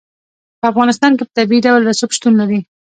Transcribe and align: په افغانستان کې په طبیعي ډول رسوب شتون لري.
په 0.59 0.65
افغانستان 0.71 1.11
کې 1.15 1.23
په 1.25 1.33
طبیعي 1.37 1.61
ډول 1.67 1.81
رسوب 1.89 2.09
شتون 2.17 2.33
لري. 2.41 2.59